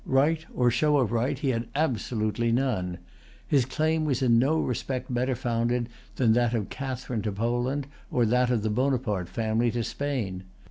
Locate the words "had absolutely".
1.49-2.51